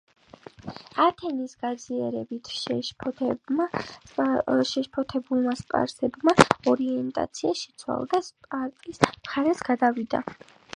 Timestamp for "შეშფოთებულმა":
2.61-5.53